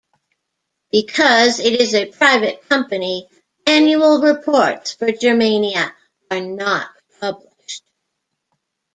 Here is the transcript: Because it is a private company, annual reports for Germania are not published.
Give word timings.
Because 0.91 1.59
it 1.59 1.79
is 1.79 1.93
a 1.93 2.09
private 2.11 2.67
company, 2.67 3.27
annual 3.67 4.19
reports 4.19 4.93
for 4.93 5.11
Germania 5.11 5.95
are 6.31 6.41
not 6.41 6.89
published. 7.19 7.83